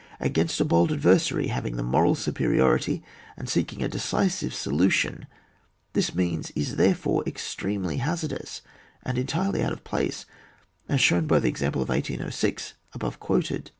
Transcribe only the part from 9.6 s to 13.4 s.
out of place, as shown by the example of 1806 above